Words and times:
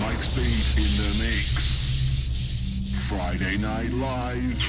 Mike 0.00 0.22
Speed 0.22 0.82
in 0.82 0.90
the 0.98 1.10
mix. 1.24 1.48
Friday 3.08 3.56
Night 3.58 3.90
Live. 3.92 4.60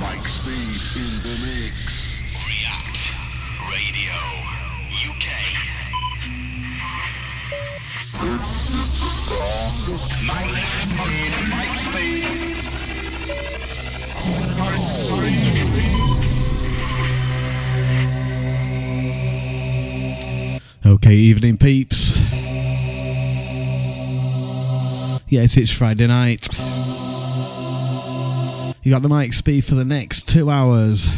Mike 0.00 0.26
Speed 0.26 0.70
in 1.00 1.10
the 1.26 1.34
mix. 1.46 1.76
React 2.46 2.98
Radio 3.72 4.18
UK. 5.10 5.26
Mike, 10.26 10.54
Mike 11.50 11.76
Speed. 11.76 12.59
Okay, 21.10 21.16
evening 21.16 21.56
peeps. 21.56 22.20
Yes, 25.28 25.56
it's 25.56 25.72
Friday 25.72 26.06
night. 26.06 26.48
You 28.84 28.92
got 28.92 29.02
the 29.02 29.08
Mike 29.08 29.32
Speed 29.32 29.64
for 29.64 29.74
the 29.74 29.84
next 29.84 30.28
two 30.28 30.50
hours. 30.50 31.08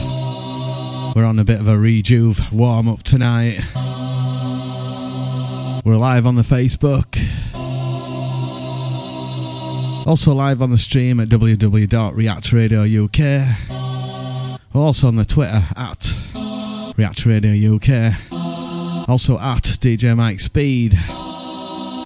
We're 1.15 1.27
on 1.27 1.39
a 1.39 1.45
bit 1.45 1.61
of 1.61 1.69
a 1.69 1.77
rejuve 1.77 2.51
warm 2.51 2.89
up 2.89 3.03
tonight. 3.03 3.61
We're 5.85 5.99
live 5.99 6.27
on 6.27 6.37
the 6.37 6.43
Facebook. 6.43 7.19
Also 10.07 10.33
live 10.33 10.63
on 10.63 10.71
the 10.71 10.79
stream 10.79 11.21
at 11.21 11.29
www.react 11.29 12.53
Radio 12.55 13.05
UK. 13.05 13.19
We're 14.73 14.81
also 14.81 15.09
on 15.09 15.17
the 15.17 15.27
Twitter 15.27 15.63
at 15.77 16.15
React 16.97 17.27
Radio 17.27 17.75
UK. 17.75 18.32
Also 19.09 19.39
at 19.39 19.63
DJ 19.63 20.17
Mike 20.17 20.41
Speed. 20.41 20.99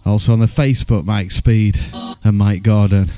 Also 0.05 0.33
on 0.33 0.41
the 0.41 0.47
Facebook, 0.47 1.05
Mike 1.05 1.31
Speed 1.31 1.79
and 2.25 2.37
Mike 2.37 2.63
Gordon. 2.63 3.11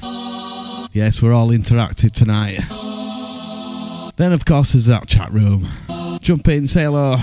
Yes, 0.93 1.23
we're 1.23 1.33
all 1.33 1.48
interactive 1.48 2.12
tonight. 2.12 2.61
Then, 4.17 4.33
of 4.33 4.45
course, 4.45 4.73
there's 4.73 4.87
that 4.87 5.07
chat 5.07 5.33
room. 5.33 5.69
Jump 6.20 6.48
in, 6.48 6.67
say 6.67 6.85
hello. 6.85 7.17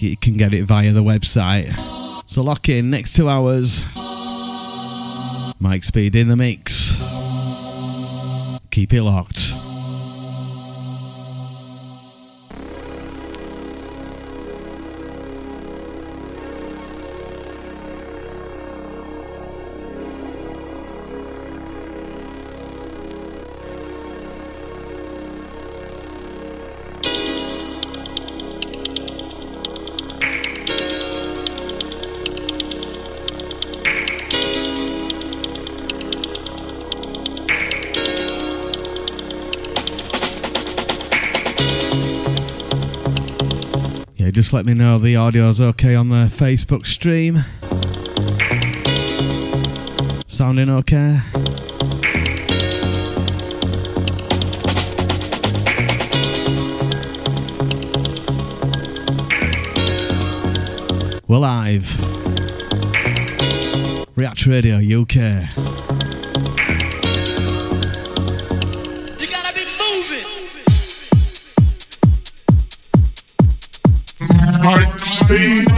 You 0.00 0.16
can 0.16 0.36
get 0.36 0.52
it 0.52 0.64
via 0.64 0.92
the 0.92 1.02
website. 1.02 1.72
So 2.28 2.42
lock 2.42 2.68
in 2.68 2.90
next 2.90 3.14
two 3.14 3.28
hours. 3.28 3.84
Mike 5.60 5.84
Speed 5.84 6.16
in 6.16 6.28
the 6.28 6.36
mix. 6.36 6.94
Keep 8.70 8.92
it 8.94 9.02
locked. 9.02 9.31
Let 44.52 44.66
me 44.66 44.74
know 44.74 44.98
the 44.98 45.16
audio's 45.16 45.60
okay 45.60 45.94
on 45.94 46.08
the 46.08 46.26
Facebook 46.26 46.84
stream. 46.84 47.44
Sounding 50.26 50.68
okay? 50.68 51.20
We're 61.26 61.38
live. 61.38 61.98
React 64.16 64.46
Radio 64.46 65.02
UK. 65.02 66.01
Mike 75.32 75.71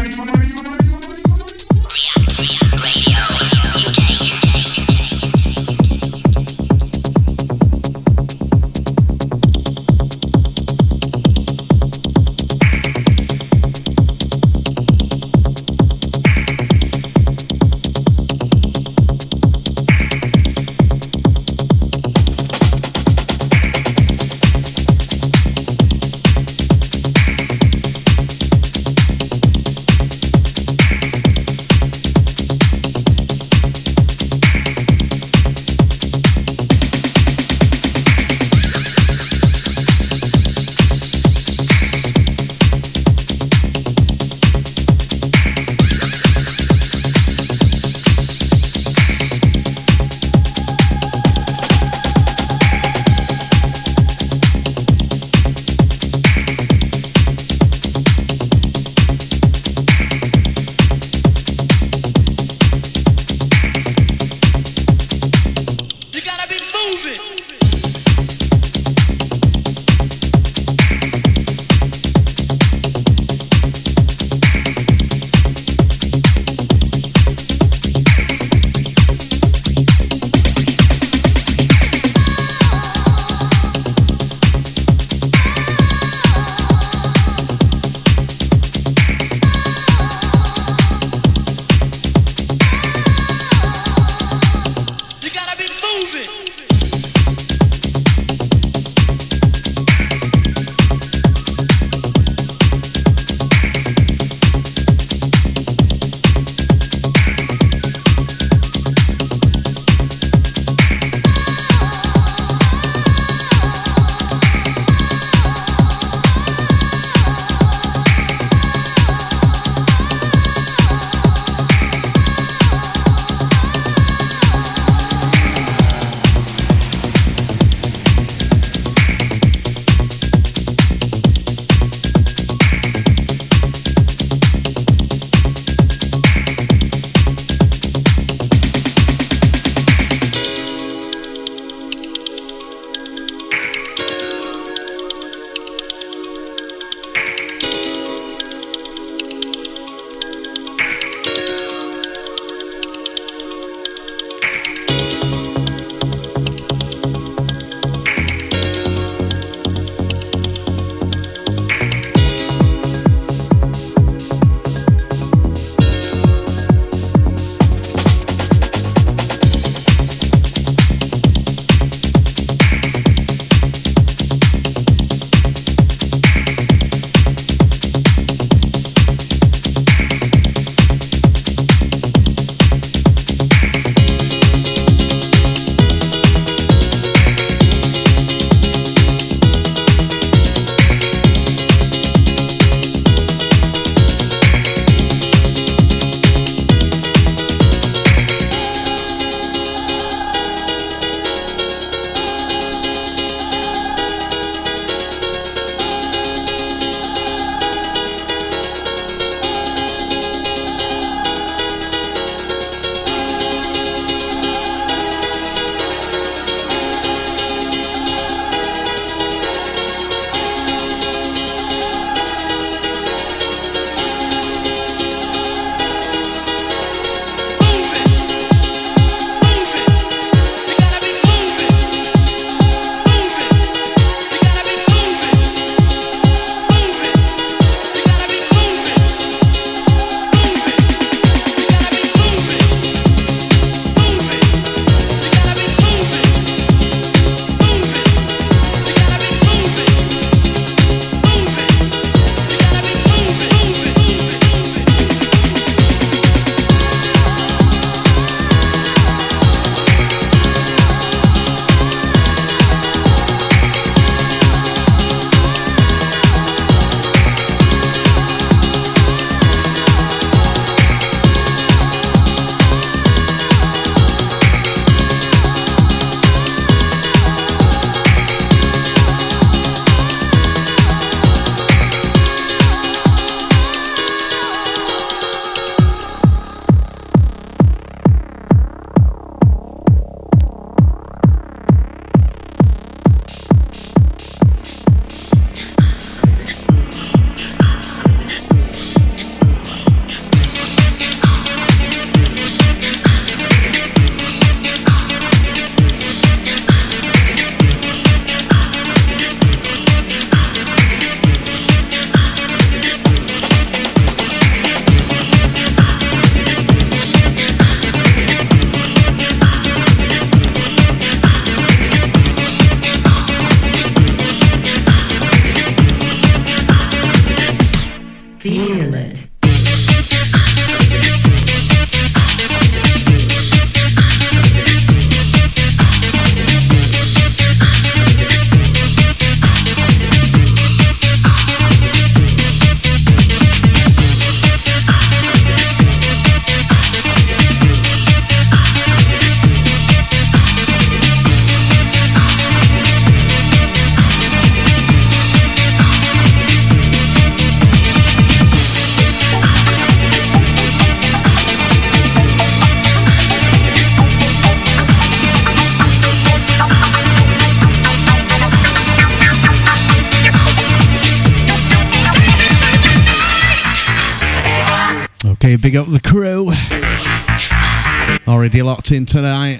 already 378.54 378.62
locked 378.62 378.92
in 378.92 379.04
tonight. 379.04 379.58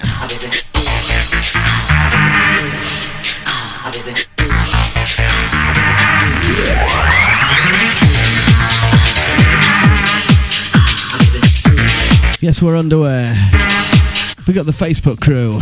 Yes, 12.41 12.63
we're 12.63 12.77
underway. 12.77 13.35
We 14.47 14.55
got 14.55 14.67
the 14.67 14.73
Facebook 14.73 15.21
crew. 15.21 15.61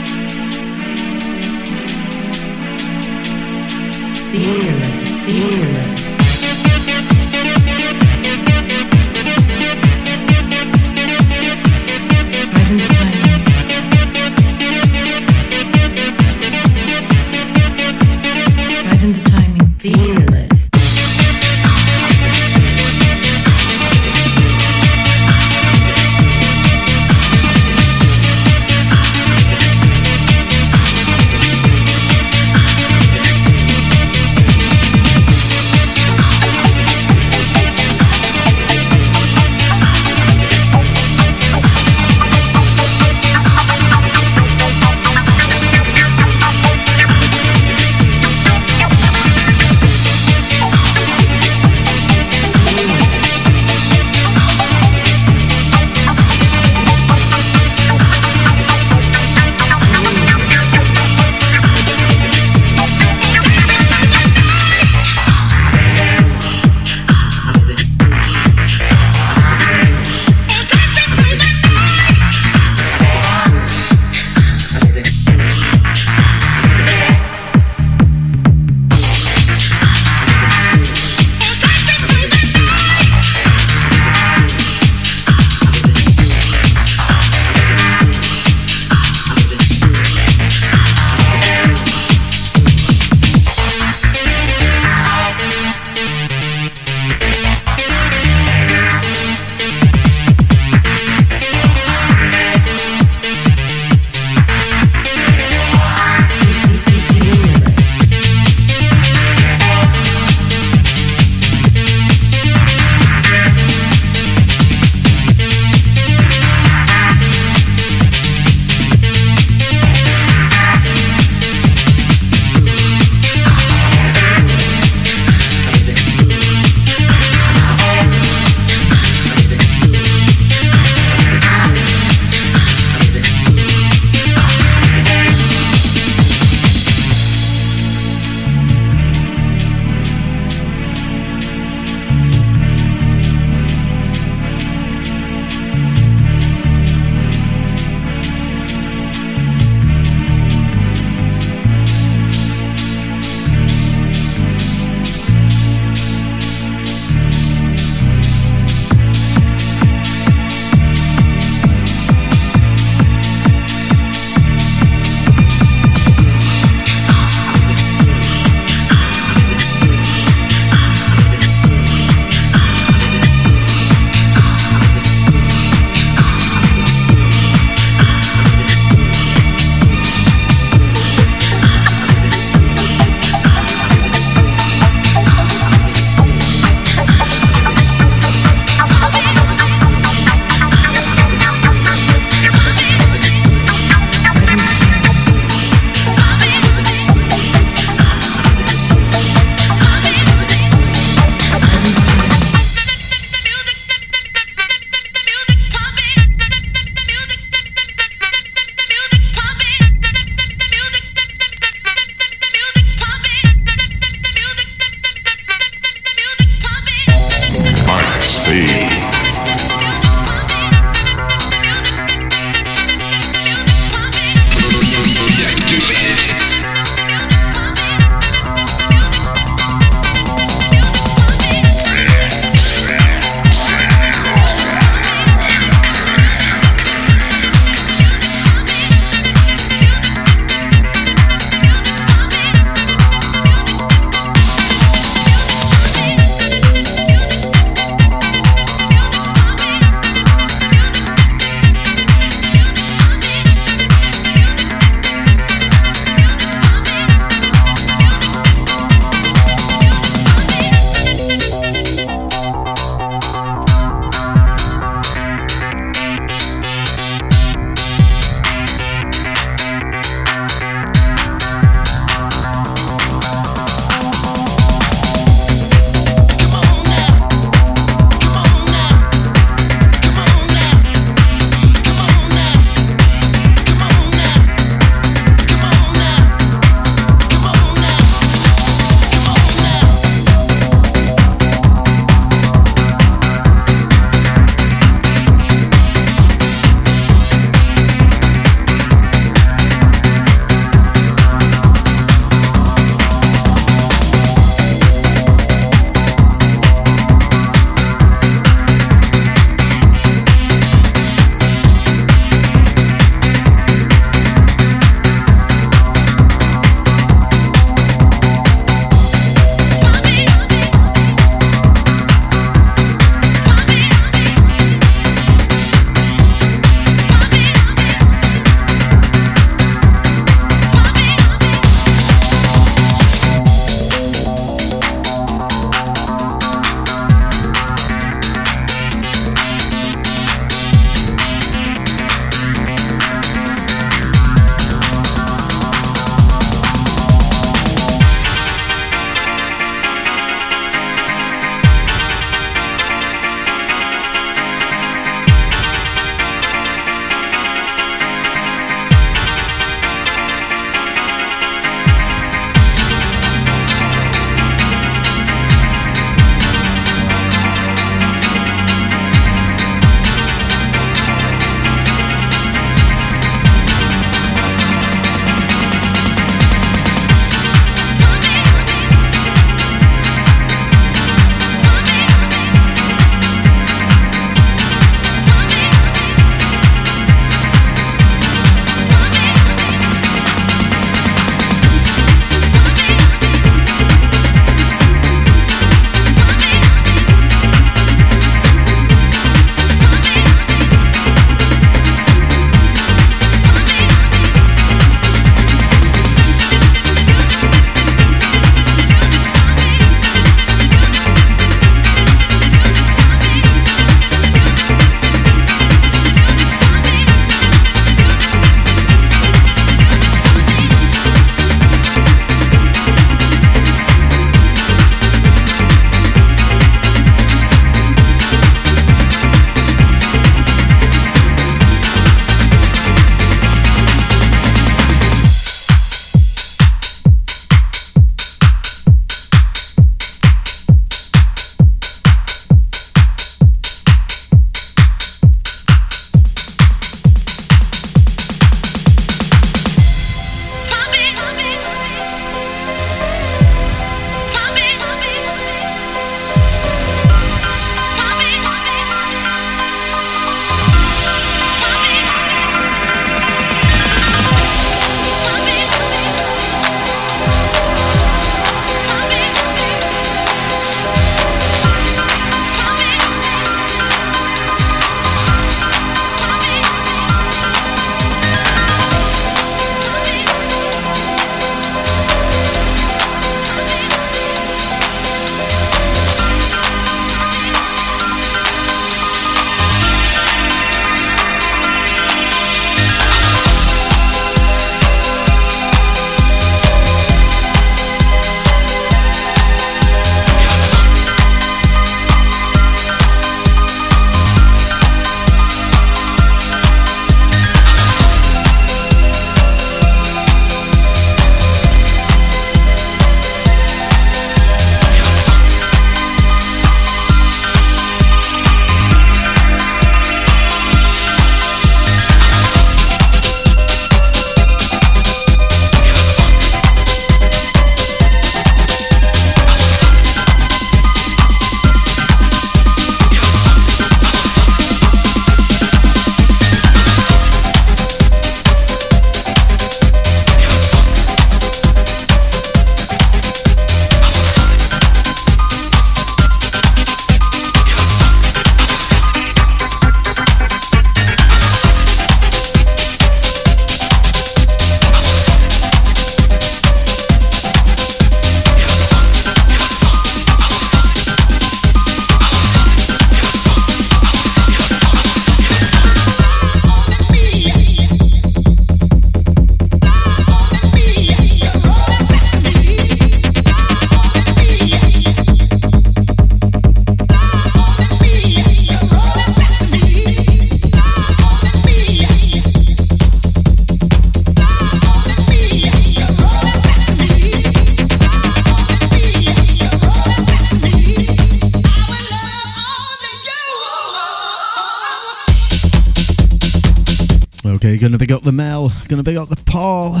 Gonna 598.88 599.02
big 599.02 599.16
up 599.16 599.28
the 599.28 599.36
Paul. 599.46 600.00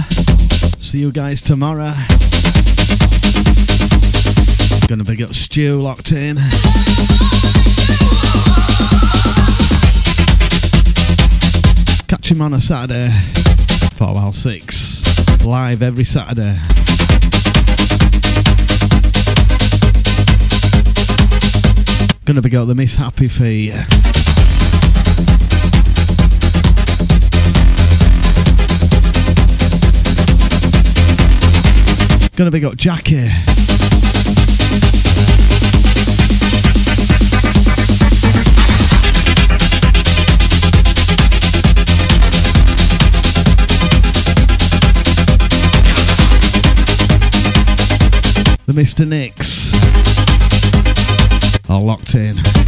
See 0.78 0.98
you 0.98 1.12
guys 1.12 1.40
tomorrow. 1.40 1.92
Gonna 4.88 5.04
big 5.04 5.22
up 5.22 5.32
Stu 5.32 5.80
locked 5.80 6.12
in. 6.12 6.36
Catch 12.08 12.30
him 12.30 12.42
on 12.42 12.54
a 12.54 12.60
Saturday, 12.60 13.10
4 13.94 14.14
while 14.14 14.32
6. 14.32 15.46
Live 15.46 15.82
every 15.82 16.04
Saturday. 16.04 16.58
Gonna 22.24 22.42
big 22.42 22.54
up 22.54 22.66
the 22.66 22.74
Miss 22.74 22.96
Happy 22.96 23.28
Fee. 23.28 23.72
Gonna 32.36 32.50
big 32.50 32.64
up 32.64 32.74
Jackie. 32.74 33.30
The 48.66 48.72
Mr. 48.72 49.06
Nicks. 49.06 49.72
are 51.70 51.80
locked 51.80 52.16
in. 52.16 52.63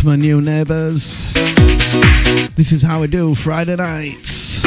To 0.00 0.06
my 0.06 0.16
new 0.16 0.40
neighbours. 0.40 1.30
This 2.54 2.72
is 2.72 2.80
how 2.80 3.02
we 3.02 3.06
do 3.06 3.34
Friday 3.34 3.76
nights. 3.76 4.62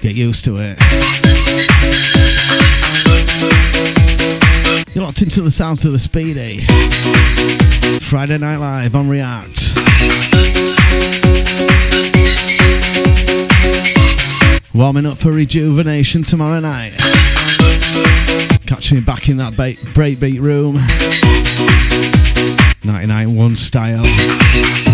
Get 0.00 0.16
used 0.16 0.44
to 0.46 0.56
it. 0.58 0.76
You're 4.94 5.04
locked 5.04 5.22
into 5.22 5.42
the 5.42 5.50
sounds 5.52 5.84
of 5.84 5.92
the 5.92 5.98
Speedy. 5.98 6.58
Friday 8.00 8.38
Night 8.38 8.56
Live 8.56 8.96
on 8.96 9.08
React. 9.08 9.74
Warming 14.74 15.06
up 15.06 15.18
for 15.18 15.30
rejuvenation 15.30 16.24
tomorrow 16.24 16.58
night. 16.58 17.37
Catch 18.68 18.92
me 18.92 19.00
back 19.00 19.30
in 19.30 19.38
that 19.38 19.54
breakbeat 19.54 20.40
room. 20.42 20.74
99.1 22.84 23.56
style. 23.56 24.87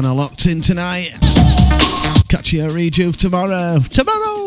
Ghana 0.00 0.14
locked 0.14 0.46
in 0.46 0.60
tonight. 0.60 1.10
Catch 2.28 2.52
you 2.52 2.62
at 2.62 2.70
Rejuve 2.70 3.16
tomorrow. 3.16 3.80
Tomorrow! 3.90 4.37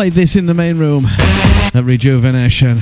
Played 0.00 0.14
this 0.14 0.34
in 0.34 0.46
the 0.46 0.54
main 0.54 0.78
room 0.78 1.04
at 1.04 1.82
Rejuvenation. 1.84 2.78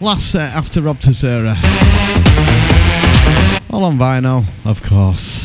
Last 0.00 0.32
set 0.32 0.54
after 0.54 0.80
Rob 0.80 0.98
Tissera. 0.98 1.54
All 3.70 3.84
on 3.84 3.98
vinyl, 3.98 4.46
of 4.64 4.82
course. 4.82 5.44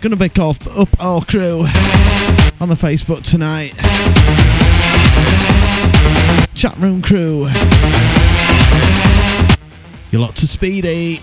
Gonna 0.00 0.18
pick 0.18 0.38
off 0.38 0.58
up 0.76 0.90
our 1.02 1.24
crew 1.24 1.60
on 2.60 2.68
the 2.68 2.74
Facebook 2.74 3.22
tonight. 3.22 3.72
Chat 6.54 6.76
room 6.76 7.00
crew. 7.00 7.48
You're 10.10 10.20
lot 10.20 10.36
to 10.36 10.46
speedy. 10.46 11.20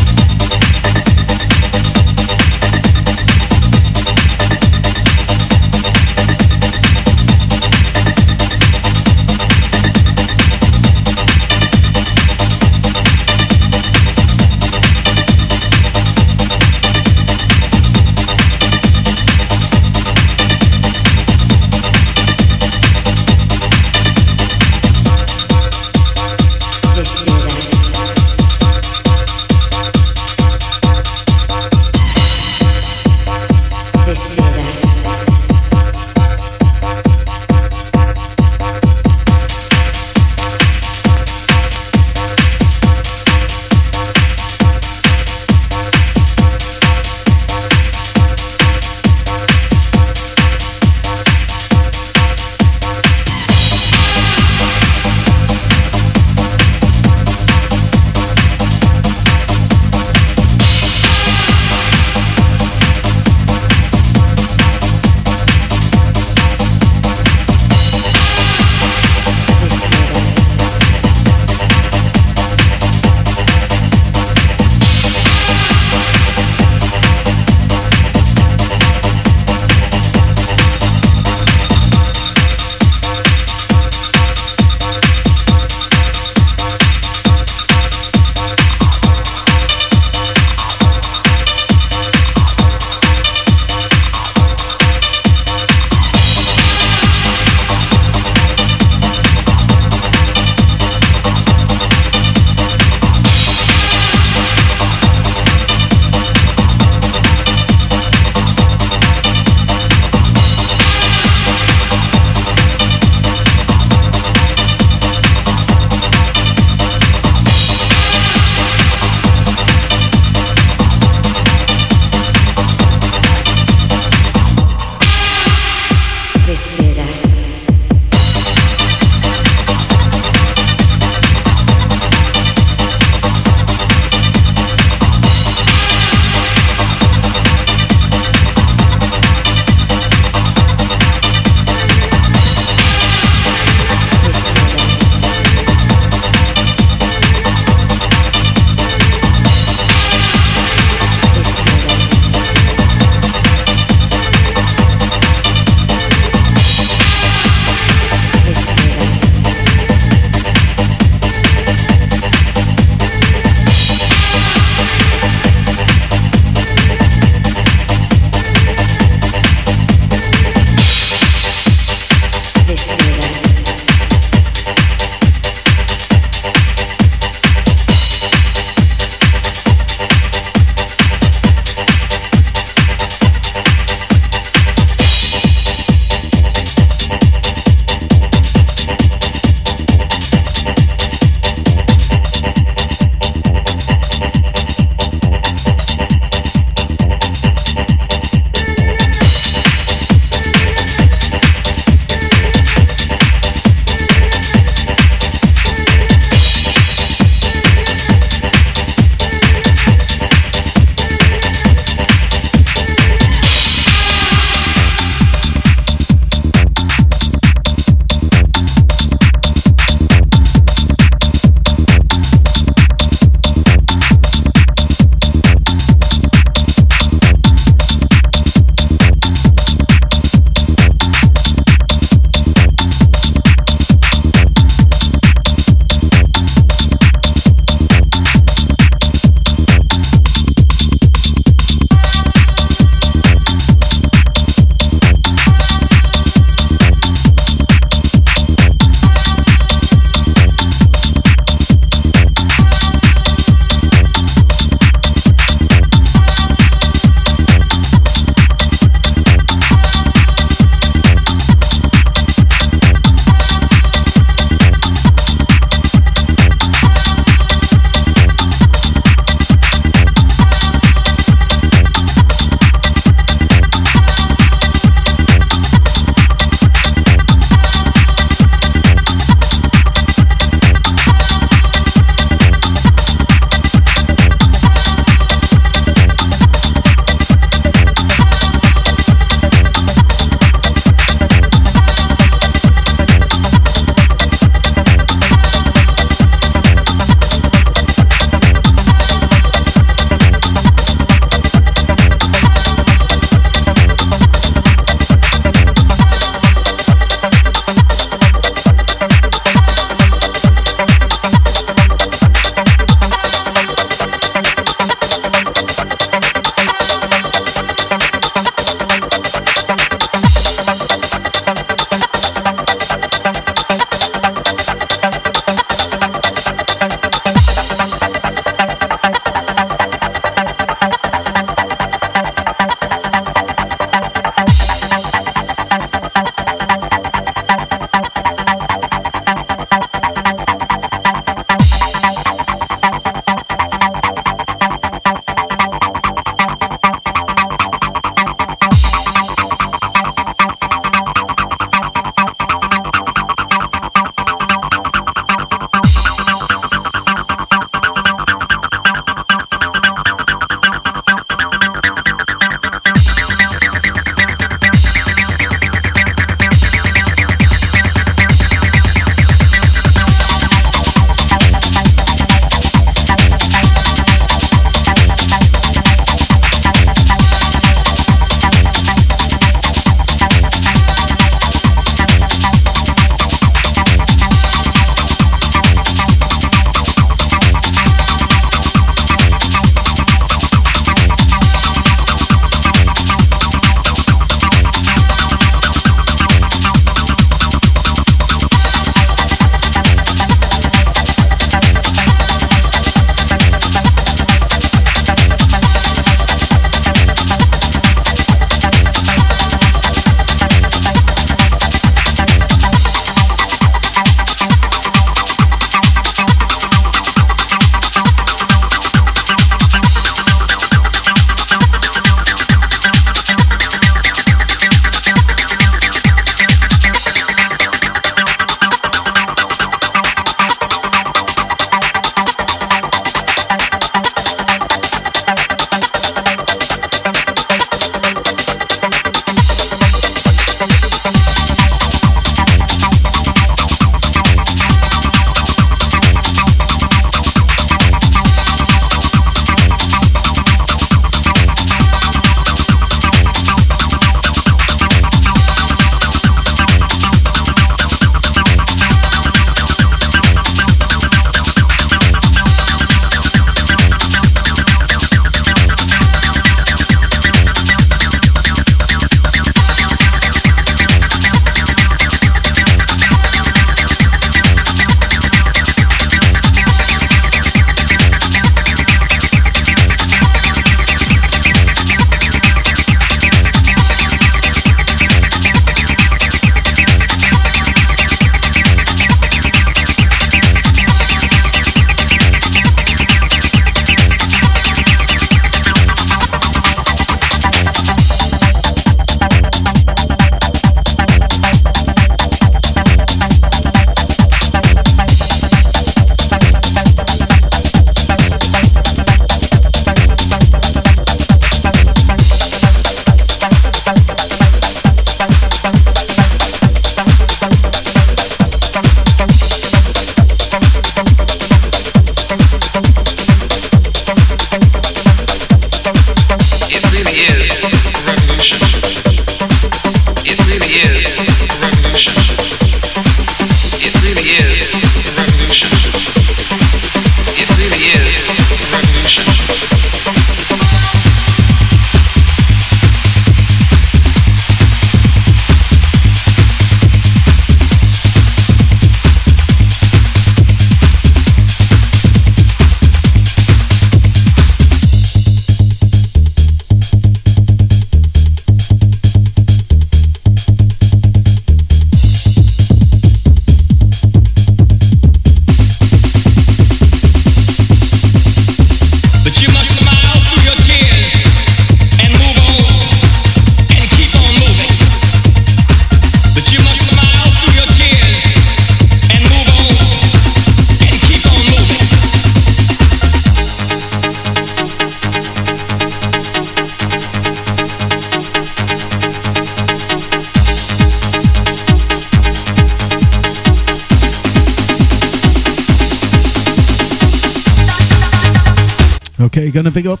Big 599.74 599.86
up 599.86 600.00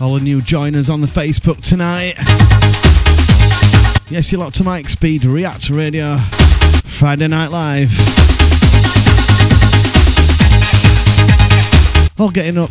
all 0.00 0.14
the 0.14 0.20
new 0.22 0.40
joiners 0.40 0.88
on 0.88 1.02
the 1.02 1.06
Facebook 1.06 1.60
tonight. 1.60 2.14
Yes, 4.10 4.32
you're 4.32 4.40
locked 4.40 4.56
to 4.56 4.64
Mike 4.64 4.88
Speed 4.88 5.26
React 5.26 5.68
Radio 5.70 6.16
Friday 6.16 7.28
Night 7.28 7.48
Live. 7.48 7.90
All 12.18 12.30
getting 12.30 12.56
up 12.56 12.70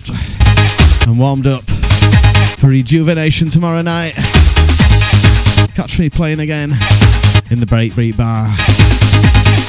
and 1.07 1.19
warmed 1.19 1.45
up 1.45 1.63
for 2.57 2.67
rejuvenation 2.67 3.49
tomorrow 3.49 3.83
night. 3.83 4.15
Catch 5.75 5.99
me 5.99 6.09
playing 6.09 6.39
again 6.39 6.71
in 7.51 7.59
the 7.59 7.67
Break 7.67 7.95
Beat 7.95 8.17
Bar. 8.17 8.47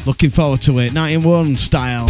Looking 0.07 0.31
forward 0.31 0.63
to 0.63 0.79
it, 0.79 0.95
91 0.95 1.57
style. 1.57 2.09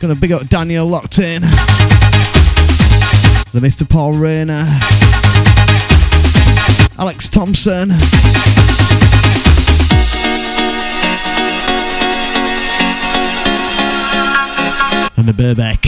Gonna 0.00 0.14
big 0.14 0.30
up 0.30 0.48
Daniel 0.48 0.86
locked 0.86 1.18
in. 1.18 1.42
The 3.52 3.58
Mr. 3.60 3.88
Paul 3.88 4.12
Rayner. 4.12 4.64
Alex 6.98 7.28
Thompson. 7.28 7.90
And 15.16 15.26
the 15.26 15.32
Burbeck. 15.32 15.84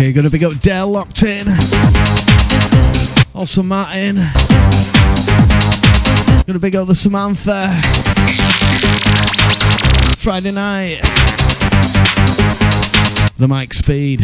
Okay, 0.00 0.12
gonna 0.12 0.30
big 0.30 0.44
up 0.44 0.56
Dell 0.60 0.86
locked 0.86 1.24
in. 1.24 1.48
Also 3.34 3.64
Martin. 3.64 4.14
Gonna 6.46 6.60
big 6.60 6.76
up 6.76 6.86
the 6.86 6.94
Samantha. 6.94 7.66
Friday 10.18 10.52
night. 10.52 11.00
The 13.38 13.48
Mike 13.48 13.74
Speed. 13.74 14.20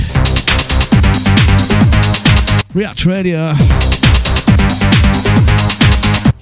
React 2.73 3.07
Radio. 3.07 3.55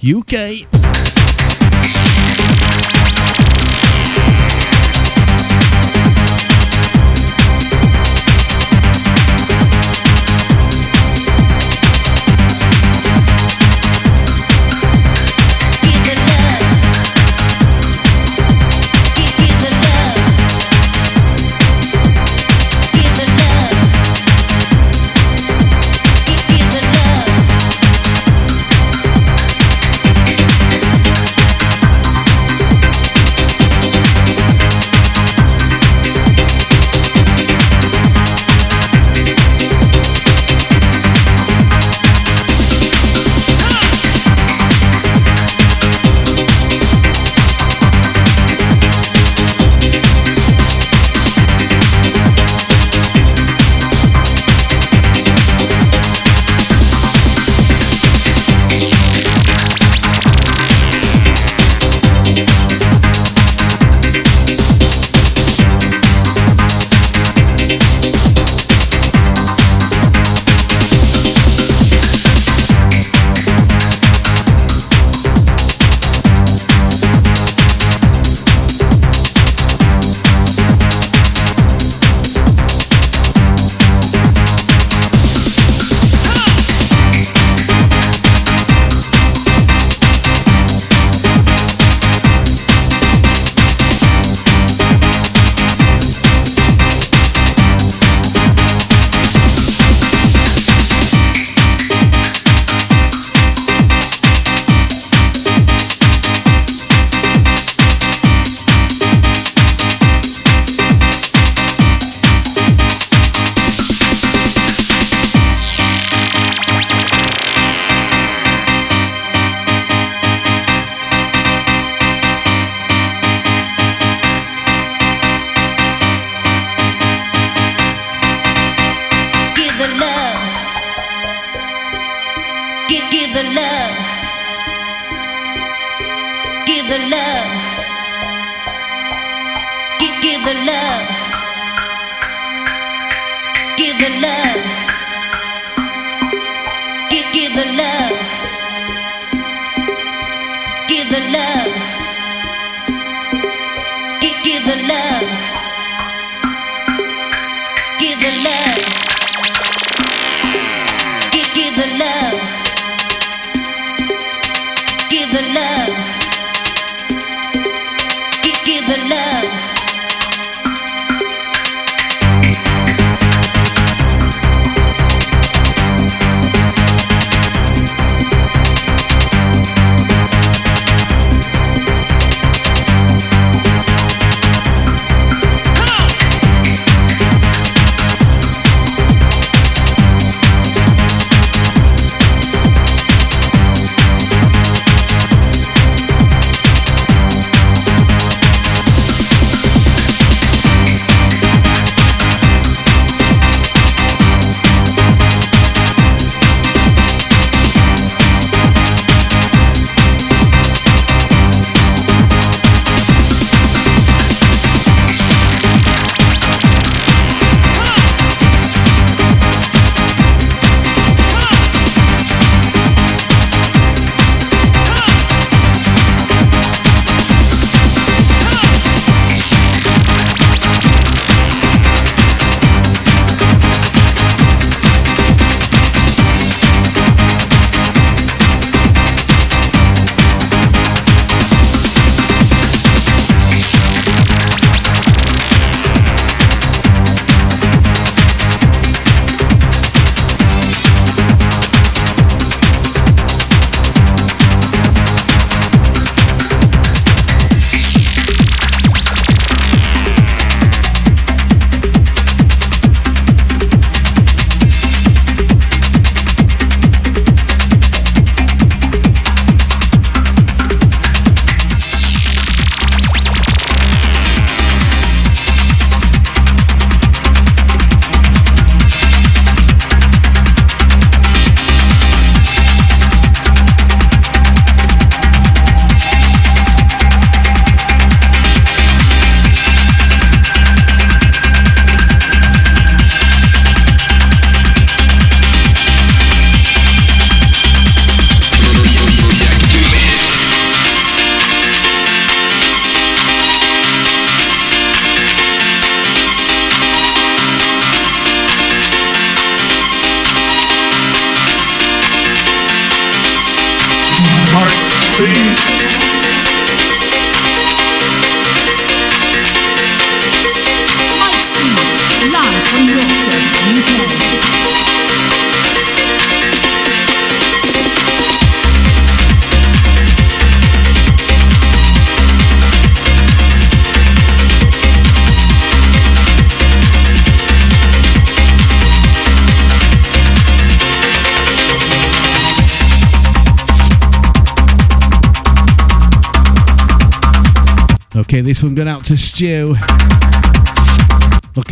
UK. 0.05 0.82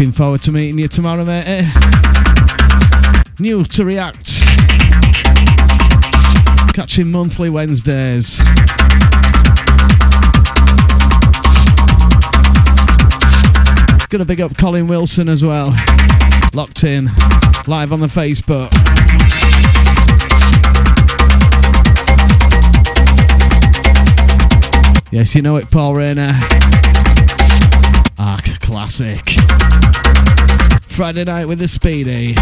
Looking 0.01 0.13
forward 0.13 0.41
to 0.45 0.53
meeting 0.53 0.79
you 0.79 0.89
tomorrow, 0.89 1.27
mate. 1.27 1.45
eh? 1.47 1.71
New 3.39 3.65
to 3.65 3.85
React. 3.85 4.33
Catching 6.73 7.11
monthly 7.11 7.51
Wednesdays. 7.51 8.39
Gonna 14.09 14.25
big 14.25 14.41
up 14.41 14.57
Colin 14.57 14.87
Wilson 14.87 15.29
as 15.29 15.45
well. 15.45 15.77
Locked 16.55 16.83
in, 16.85 17.11
live 17.67 17.93
on 17.93 18.01
the 18.01 18.07
Facebook. 18.07 18.71
Yes, 25.13 25.35
you 25.35 25.43
know 25.43 25.57
it, 25.57 25.71
Paul 25.71 25.95
Rayner. 25.97 26.41
Arc 28.19 28.45
classic. 28.61 29.40
Friday 31.01 31.25
night 31.25 31.47
with 31.47 31.59
the 31.59 31.67
Speedy. 31.67 32.35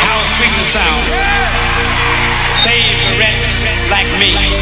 How 0.00 0.24
sweet 0.24 0.54
the 0.56 0.64
sound. 0.72 1.04
Save 2.62 3.18
wretch 3.18 3.90
like 3.90 4.08
me. 4.18 4.53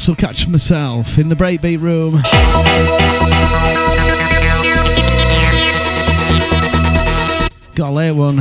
Also 0.00 0.14
catch 0.14 0.48
myself 0.48 1.18
in 1.18 1.28
the 1.28 1.34
breakbeat 1.34 1.78
room. 1.78 2.12
Got 7.74 7.90
a 7.90 7.92
late 7.92 8.12
one. 8.12 8.38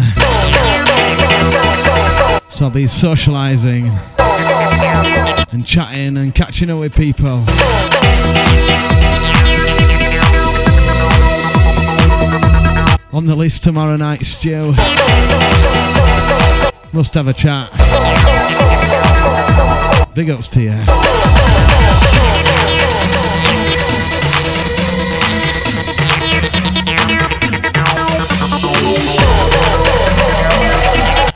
So 2.47 2.67
I'll 2.67 2.71
be 2.71 2.85
socialising 2.85 3.89
and 5.51 5.65
chatting 5.65 6.15
and 6.15 6.33
catching 6.33 6.69
up 6.69 6.79
with 6.79 6.95
people. 6.95 7.43
On 13.11 13.25
the 13.25 13.35
list 13.35 13.65
tomorrow 13.65 13.97
night, 13.97 14.25
Stu. 14.25 14.71
Must 16.93 17.13
have 17.15 17.27
a 17.27 17.33
chat. 17.33 18.38
Big 20.19 20.31
ups 20.31 20.49
to 20.49 20.61
you. 20.61 20.71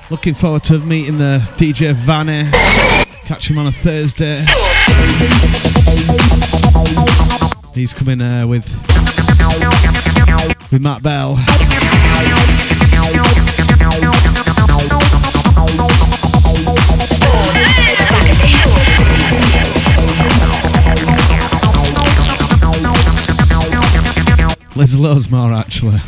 Looking 0.10 0.34
forward 0.34 0.65
to 0.65 0.80
meeting 0.80 1.18
the 1.18 1.39
DJ 1.55 1.93
Vanny. 1.93 2.43
Catch 3.26 3.49
him 3.49 3.57
on 3.57 3.68
a 3.68 3.72
Thursday. 3.72 4.45
He's 7.73 7.93
coming 7.93 8.19
uh, 8.19 8.45
with 8.45 8.68
with 10.73 10.81
Matt 10.81 11.01
Bell. 11.01 11.38
There's 24.84 24.99
loads 24.99 25.31
more 25.31 25.53
actually. 25.53 26.01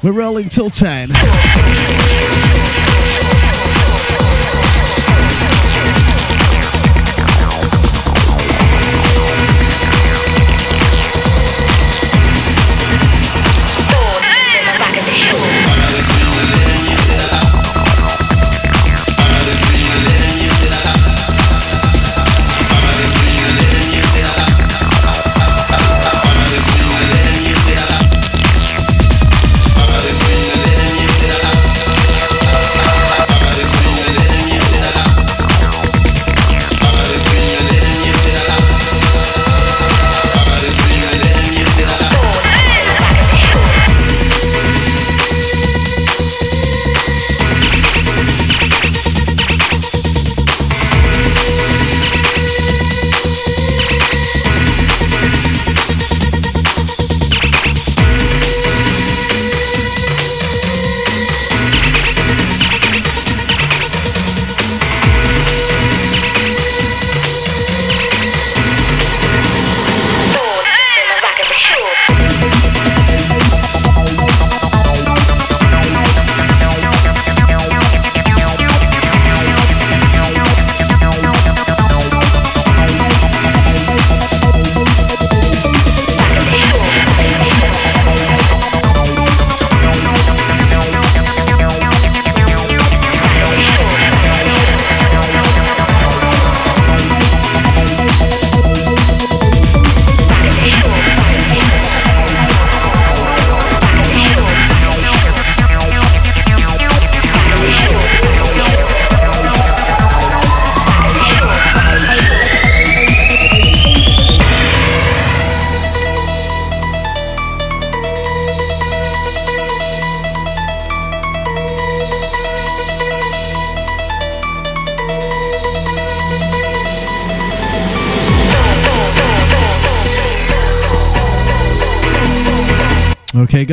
We're 0.00 0.12
rolling 0.12 0.48
till 0.48 0.70
10. 0.70 1.10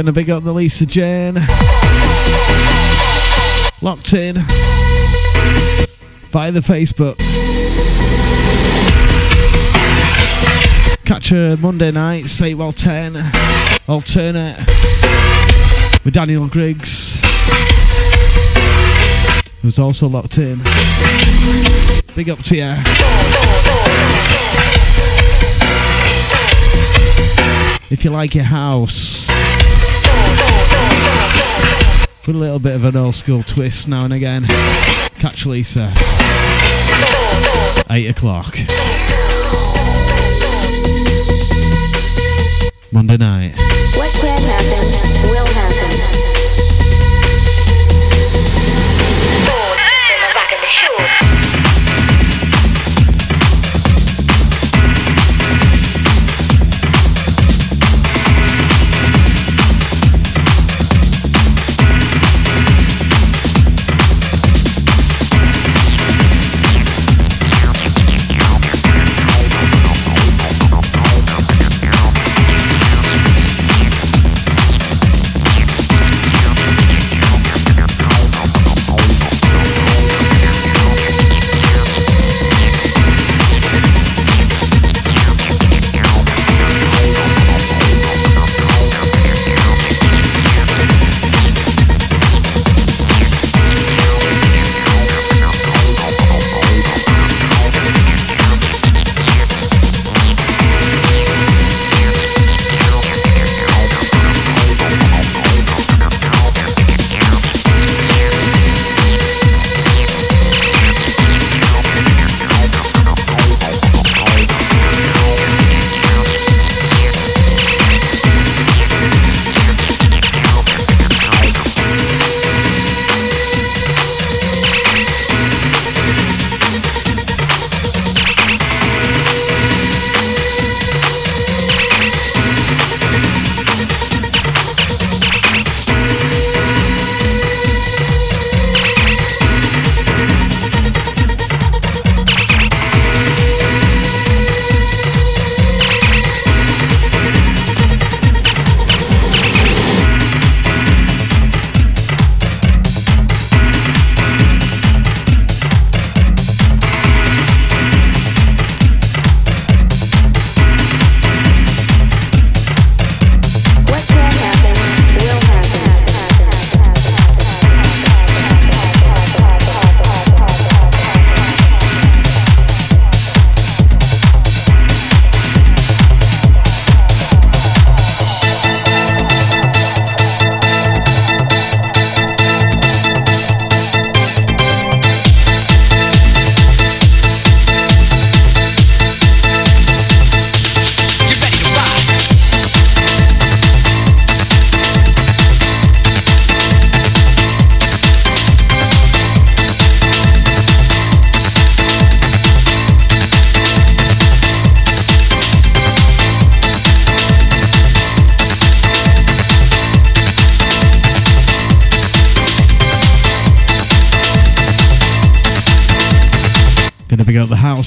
Okay, 0.05 0.11
gonna 0.11 0.23
big 0.23 0.29
up 0.29 0.43
the 0.43 0.53
Lisa 0.53 0.85
Jane. 0.85 1.33
Locked 3.81 4.13
in 4.13 4.35
via 6.29 6.51
the 6.51 6.59
Facebook. 6.59 7.17
Catch 11.05 11.29
her 11.29 11.57
Monday 11.57 11.89
night, 11.89 12.27
say 12.27 12.53
well 12.53 12.71
10. 12.71 13.15
Alternate 13.87 14.59
with 16.03 16.13
Daniel 16.13 16.47
Griggs, 16.49 17.19
who's 19.63 19.79
also 19.79 20.07
locked 20.07 20.37
in. 20.37 20.59
Big 22.15 22.29
up 22.29 22.43
to 22.43 22.55
you. 22.55 22.75
If 27.89 28.03
you 28.03 28.11
like 28.11 28.35
your 28.35 28.43
house, 28.43 29.27
with 32.27 32.35
a 32.35 32.39
little 32.39 32.59
bit 32.59 32.75
of 32.75 32.83
an 32.85 32.95
old 32.95 33.13
school 33.13 33.43
twist 33.43 33.87
now 33.87 34.05
and 34.05 34.13
again, 34.13 34.45
catch 35.19 35.45
Lisa. 35.45 35.93
8 37.89 38.07
o'clock. 38.07 38.57
Monday 42.91 43.17
night. 43.17 43.64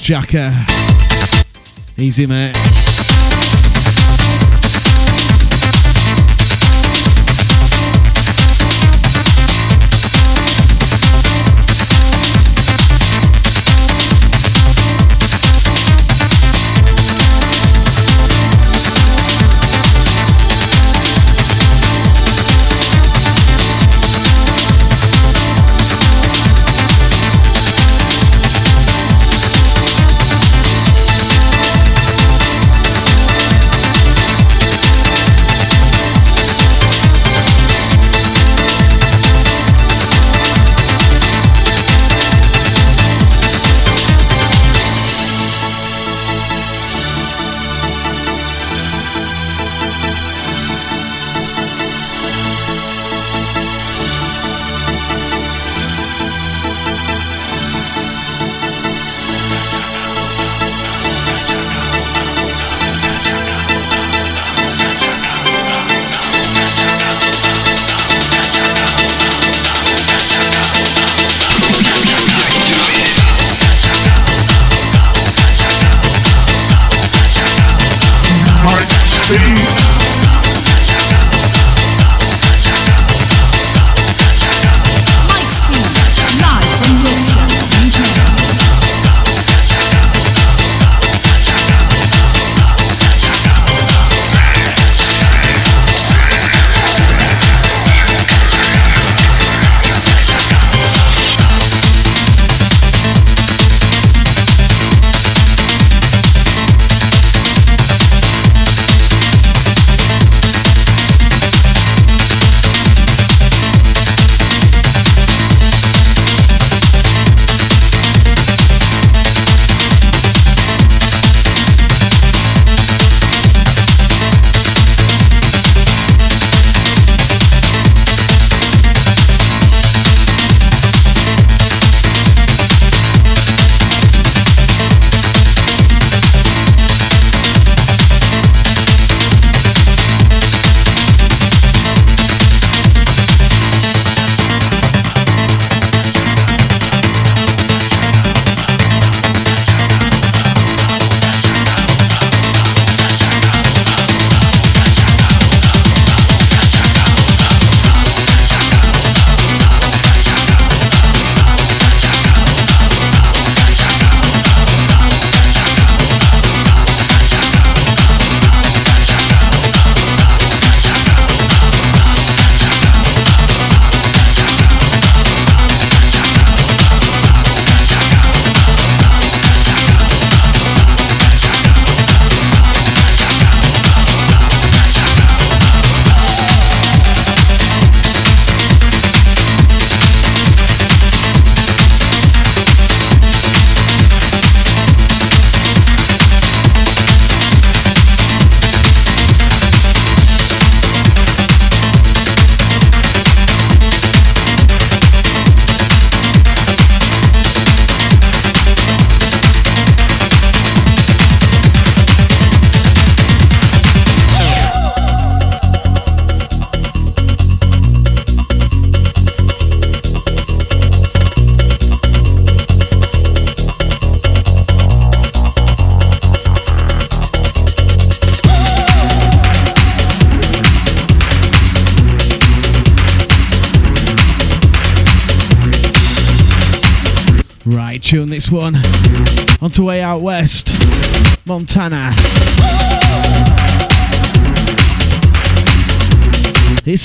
Jacker. 0.09 0.51
Easy, 1.99 2.27
mate. 2.27 2.78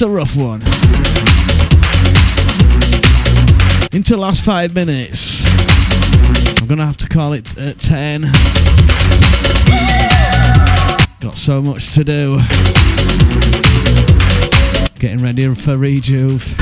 A 0.03 0.07
rough 0.07 0.35
one. 0.35 0.59
Into 3.97 4.17
last 4.17 4.43
five 4.43 4.75
minutes. 4.75 5.45
I'm 6.59 6.67
gonna 6.67 6.85
have 6.85 6.97
to 6.97 7.07
call 7.07 7.31
it 7.31 7.57
at 7.57 7.80
10. 7.80 8.23
Got 11.21 11.38
so 11.38 11.61
much 11.61 11.93
to 11.93 12.03
do. 12.03 12.39
Getting 14.99 15.23
ready 15.23 15.53
for 15.55 15.77
rejuve. 15.77 16.53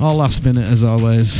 All 0.00 0.16
last 0.16 0.44
minute 0.44 0.68
as 0.68 0.84
always. 0.84 1.38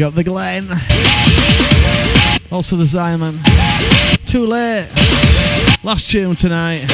Big 0.00 0.06
up 0.06 0.14
the 0.14 0.24
Glen. 0.24 0.66
Also 2.50 2.76
the 2.76 2.84
Zyman. 2.84 3.36
Too 4.26 4.46
late. 4.46 4.88
Last 5.84 6.10
tune 6.10 6.36
tonight. 6.36 6.86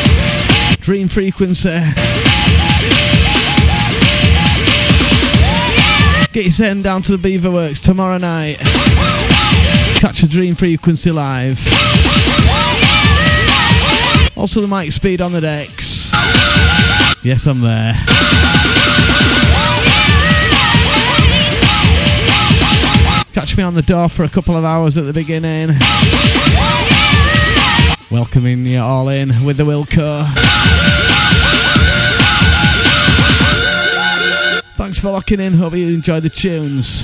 Dream 0.80 1.06
Frequency. 1.06 1.78
Get 6.32 6.44
your 6.46 6.52
setting 6.52 6.82
down 6.82 7.02
to 7.02 7.12
the 7.12 7.18
Beaver 7.22 7.52
Works 7.52 7.80
tomorrow 7.80 8.18
night. 8.18 8.58
Catch 10.00 10.24
a 10.24 10.28
Dream 10.28 10.56
Frequency 10.56 11.12
live. 11.12 11.64
Also 14.36 14.60
the 14.60 14.66
Mike 14.66 14.90
Speed 14.90 15.20
on 15.20 15.32
the 15.32 15.40
decks. 15.40 16.12
Yes, 17.22 17.46
I'm 17.46 17.60
there. 17.60 17.94
Catch 23.36 23.58
me 23.58 23.62
on 23.62 23.74
the 23.74 23.82
door 23.82 24.08
for 24.08 24.24
a 24.24 24.30
couple 24.30 24.56
of 24.56 24.64
hours 24.64 24.96
at 24.96 25.04
the 25.04 25.12
beginning. 25.12 25.68
Welcoming 28.10 28.64
you 28.64 28.80
all 28.80 29.10
in 29.10 29.44
with 29.44 29.58
the 29.58 29.64
Wilco. 29.64 30.26
Thanks 34.78 34.98
for 34.98 35.10
locking 35.10 35.40
in. 35.40 35.52
Hope 35.52 35.74
you 35.74 35.88
enjoyed 35.88 36.22
the 36.22 36.30
tunes. 36.30 37.02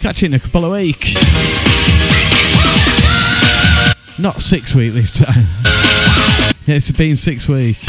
Catch 0.00 0.22
you 0.22 0.26
in 0.26 0.34
a 0.34 0.40
couple 0.40 0.64
of 0.64 0.72
weeks. 0.72 1.14
Not 4.18 4.42
six 4.42 4.74
week 4.74 4.94
this 4.94 5.16
time. 5.16 5.46
Yeah, 6.66 6.74
it's 6.74 6.90
been 6.90 7.14
six 7.14 7.48
weeks. 7.48 7.86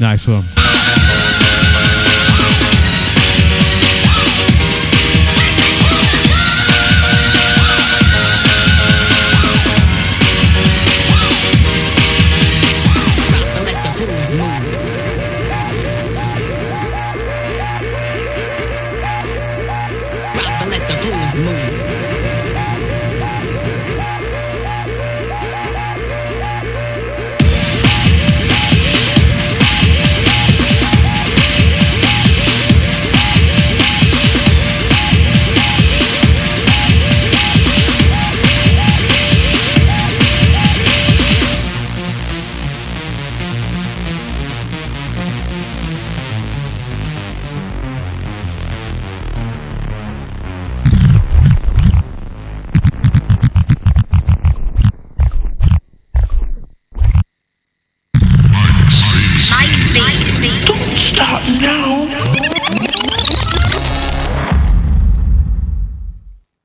Nice 0.00 0.26
one. 0.26 0.63